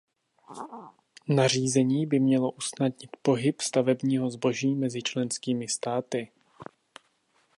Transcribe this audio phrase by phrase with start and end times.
[1.27, 6.31] Nařízení by mělo usnadnit pohyb stavebního zboží mezi členskými státy.